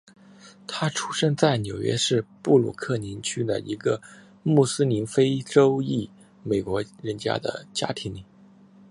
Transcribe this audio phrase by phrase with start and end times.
[0.65, 4.01] 他出生在纽约市布鲁克林区的一个
[4.41, 6.09] 穆斯林非洲裔
[6.43, 7.37] 美国人的
[7.71, 8.25] 家庭里。